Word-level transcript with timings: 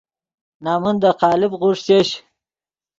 نَمن 0.63 0.95
دے 1.01 1.11
قالب 1.21 1.51
غوݰ 1.59 1.77
چش 1.87 2.09